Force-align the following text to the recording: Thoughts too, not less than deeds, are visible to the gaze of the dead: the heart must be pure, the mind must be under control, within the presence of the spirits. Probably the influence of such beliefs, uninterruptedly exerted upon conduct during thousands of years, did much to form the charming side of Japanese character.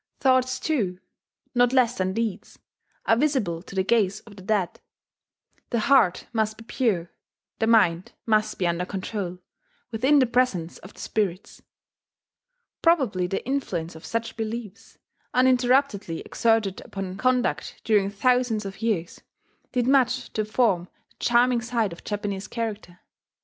Thoughts 0.19 0.59
too, 0.59 0.97
not 1.53 1.73
less 1.73 1.95
than 1.99 2.13
deeds, 2.13 2.57
are 3.05 3.15
visible 3.15 3.61
to 3.61 3.75
the 3.75 3.83
gaze 3.83 4.19
of 4.21 4.35
the 4.35 4.41
dead: 4.41 4.79
the 5.69 5.81
heart 5.81 6.25
must 6.33 6.57
be 6.57 6.63
pure, 6.63 7.11
the 7.59 7.67
mind 7.67 8.11
must 8.25 8.57
be 8.57 8.65
under 8.65 8.83
control, 8.83 9.37
within 9.91 10.17
the 10.17 10.25
presence 10.25 10.79
of 10.79 10.95
the 10.95 10.99
spirits. 10.99 11.61
Probably 12.81 13.27
the 13.27 13.45
influence 13.45 13.95
of 13.95 14.03
such 14.07 14.35
beliefs, 14.35 14.97
uninterruptedly 15.35 16.21
exerted 16.21 16.81
upon 16.83 17.15
conduct 17.17 17.79
during 17.83 18.09
thousands 18.09 18.65
of 18.65 18.81
years, 18.81 19.21
did 19.71 19.85
much 19.85 20.33
to 20.33 20.45
form 20.45 20.85
the 21.11 21.15
charming 21.19 21.61
side 21.61 21.93
of 21.93 22.03
Japanese 22.03 22.47
character. 22.47 23.01